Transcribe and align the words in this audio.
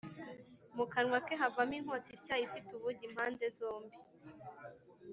mu 0.75 0.85
kanwa 0.93 1.17
ke 1.25 1.33
havamo 1.41 1.73
inkota 1.79 2.09
ityaye 2.17 2.43
ifite 2.45 2.69
ubugi 2.73 3.03
impande 3.07 3.45
zombi. 3.57 3.97